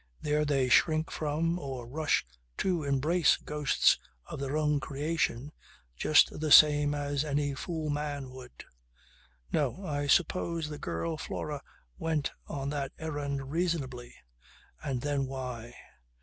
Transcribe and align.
There 0.19 0.45
they 0.45 0.67
shrink 0.67 1.11
from 1.11 1.59
or 1.59 1.85
rush 1.85 2.25
to 2.57 2.83
embrace 2.83 3.37
ghosts 3.37 3.99
of 4.25 4.39
their 4.39 4.57
own 4.57 4.79
creation 4.79 5.51
just 5.95 6.39
the 6.39 6.51
same 6.51 6.95
as 6.95 7.23
any 7.23 7.53
fool 7.53 7.91
man 7.91 8.31
would. 8.31 8.63
No. 9.53 9.85
I 9.85 10.07
suppose 10.07 10.69
the 10.69 10.79
girl 10.79 11.17
Flora 11.17 11.61
went 11.99 12.31
on 12.47 12.69
that 12.71 12.93
errand 12.97 13.51
reasonably. 13.51 14.15
And 14.83 15.01
then, 15.01 15.27
why! 15.27 15.75